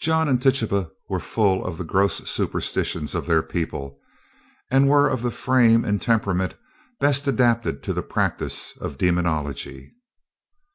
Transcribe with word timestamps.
John 0.00 0.28
and 0.30 0.40
Tituba 0.40 0.92
were 1.10 1.20
full 1.20 1.62
of 1.62 1.76
the 1.76 1.84
gross 1.84 2.26
superstitions 2.26 3.14
of 3.14 3.26
their 3.26 3.42
people, 3.42 4.00
and 4.70 4.88
were 4.88 5.10
of 5.10 5.20
the 5.20 5.30
frame 5.30 5.84
and 5.84 6.00
temperament 6.00 6.54
best 7.00 7.28
adapted 7.28 7.82
to 7.82 7.92
the 7.92 8.02
practice 8.02 8.72
of 8.80 8.96
demonology. 8.96 9.92